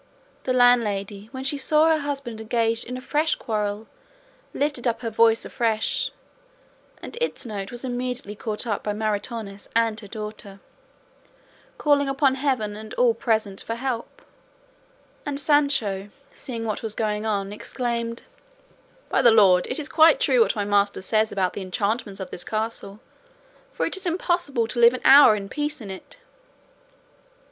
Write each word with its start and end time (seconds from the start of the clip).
The 0.45 0.53
landlady, 0.53 1.29
when 1.31 1.43
she 1.43 1.59
saw 1.59 1.85
her 1.87 1.99
husband 1.99 2.41
engaged 2.41 2.87
in 2.87 2.97
a 2.97 3.01
fresh 3.01 3.35
quarrel, 3.35 3.85
lifted 4.51 4.87
up 4.87 5.01
her 5.01 5.11
voice 5.11 5.45
afresh, 5.45 6.11
and 7.03 7.15
its 7.21 7.45
note 7.45 7.69
was 7.69 7.83
immediately 7.85 8.33
caught 8.35 8.65
up 8.65 8.81
by 8.81 8.93
Maritornes 8.93 9.69
and 9.75 9.99
her 9.99 10.07
daughter, 10.07 10.59
calling 11.77 12.09
upon 12.09 12.33
heaven 12.33 12.75
and 12.75 12.95
all 12.95 13.13
present 13.13 13.61
for 13.61 13.75
help; 13.75 14.23
and 15.23 15.39
Sancho, 15.39 16.09
seeing 16.31 16.65
what 16.65 16.81
was 16.81 16.95
going 16.95 17.27
on, 17.27 17.53
exclaimed, 17.53 18.23
"By 19.07 19.21
the 19.21 19.29
Lord, 19.29 19.67
it 19.69 19.77
is 19.77 19.87
quite 19.87 20.19
true 20.19 20.41
what 20.41 20.55
my 20.55 20.65
master 20.65 21.03
says 21.03 21.31
about 21.31 21.53
the 21.53 21.61
enchantments 21.61 22.19
of 22.19 22.31
this 22.31 22.43
castle, 22.43 22.99
for 23.71 23.85
it 23.85 23.95
is 23.95 24.07
impossible 24.07 24.65
to 24.65 24.79
live 24.79 24.95
an 24.95 25.01
hour 25.05 25.35
in 25.35 25.47
peace 25.47 25.79
in 25.79 25.91
it!" 25.91 26.17